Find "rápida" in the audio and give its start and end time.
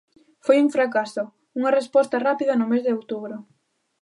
2.27-2.53